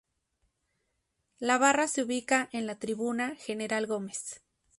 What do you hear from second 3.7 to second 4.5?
Gómez.